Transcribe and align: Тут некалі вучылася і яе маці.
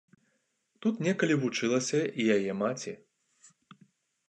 Тут 0.85 1.03
некалі 1.07 1.35
вучылася 1.43 2.01
і 2.23 2.27
яе 2.39 2.51
маці. 2.65 2.97